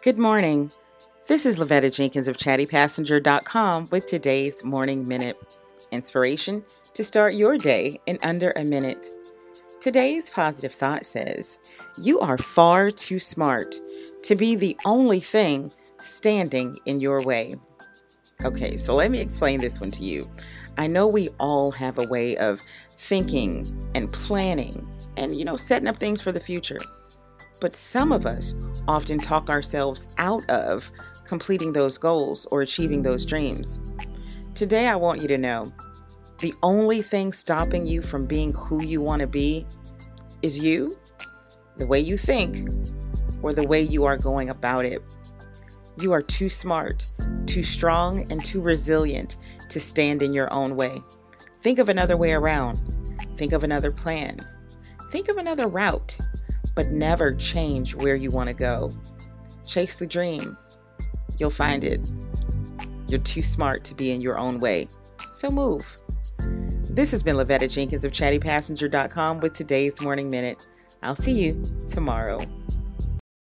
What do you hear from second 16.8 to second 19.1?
in your way. Okay, so let